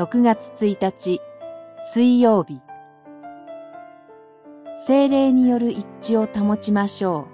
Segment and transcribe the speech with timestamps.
[0.00, 1.20] 6月1日
[1.92, 2.62] 水曜日
[4.86, 7.28] 精霊による一致を保ちましょ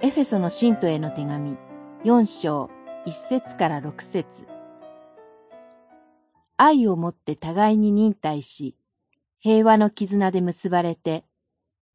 [0.00, 0.06] う。
[0.06, 1.56] エフェソの信徒への手紙
[2.04, 2.70] 4章
[3.06, 4.46] 1節から6節
[6.56, 8.76] 愛をもって互いに忍耐し、
[9.40, 11.24] 平和の絆で結ばれて、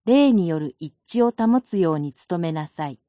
[0.04, 3.00] 霊による一致を保つように努めなさい。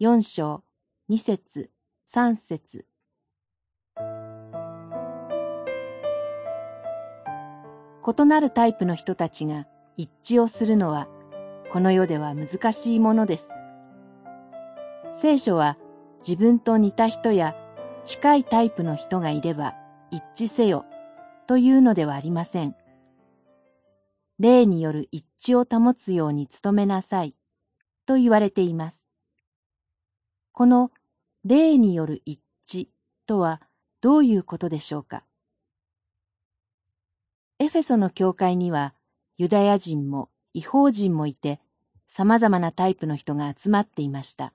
[0.00, 0.62] 4章
[1.10, 1.68] 2節
[2.14, 2.86] 3節
[8.06, 9.66] 異なるタイプの人たちが
[9.98, 11.06] 一致をするのは、
[11.70, 13.50] この世では難しいものです。
[15.12, 15.76] 聖書は
[16.26, 17.54] 自分と似た人や
[18.06, 19.74] 近いタイプの人がいれば
[20.10, 20.86] 一致せよ
[21.46, 22.74] というのではありません。
[24.38, 27.34] 霊による一致を保つように努めなさい
[28.06, 29.03] と言われています。
[30.56, 30.92] この
[31.44, 32.86] 霊による一致
[33.26, 33.60] とは
[34.00, 35.24] どういうことでしょうか？
[37.58, 38.94] エフェソの教会には
[39.36, 41.58] ユダヤ人も違法人もいて
[42.06, 44.52] 様々なタイプの人が集まっていました。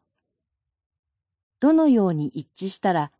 [1.59, 3.11] どのように一致したら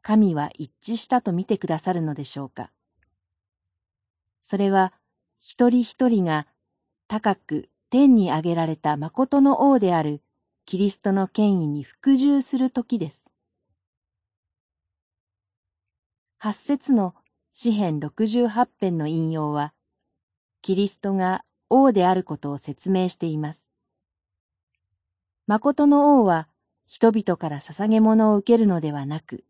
[0.00, 2.70] 神は一致したと見てくださるのでしょうか？
[4.42, 4.92] それは
[5.40, 6.46] 一人一人が
[7.08, 10.22] 高く天に上げられた誠の王である
[10.68, 13.30] キリストの権威に服従する時です。
[16.36, 17.14] 八節の
[17.54, 19.72] 詩編68編の引用は、
[20.60, 23.70] キリストが王であることを説明しています。
[25.46, 26.48] 誠の王は
[26.86, 29.44] 人々から捧げ物を受けるのではなく、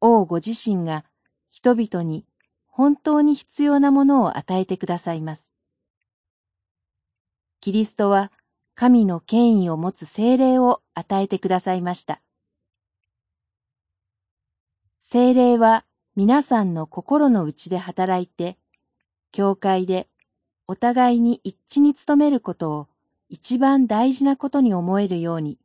[0.00, 1.04] 王ご自身が
[1.50, 2.24] 人々に
[2.68, 5.52] 本当に必要なものを与えてくださいます。
[7.60, 8.30] キリストは
[8.80, 12.20] 神の権威を持つ精霊を与えてくださいました。
[15.00, 15.84] 精霊は
[16.14, 18.56] 皆さんの心の内で働いて、
[19.32, 20.06] 教会で
[20.68, 22.86] お互いに一致に努めることを
[23.28, 25.58] 一番大事なことに思えるように、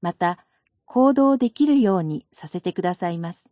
[0.00, 0.38] また
[0.84, 3.50] 行動できるようにさせてくださいます。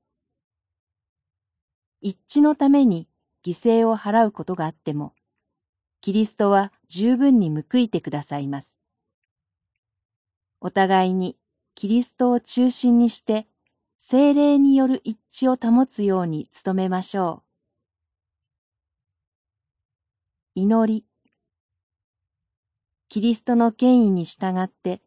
[2.00, 3.08] 一致のために
[3.44, 5.12] 犠牲を払うことがあっても、
[6.00, 8.78] キリストは十分に報いてくださいます。
[10.60, 11.36] お互いに
[11.74, 13.46] キリストを中心にして
[13.98, 17.48] 精霊による一致を保つように努めましょう。
[20.60, 21.04] 祈り。
[23.08, 25.02] キリストの権威に従って、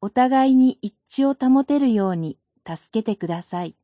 [0.00, 3.76] お互いに一致を保てるように助けてください。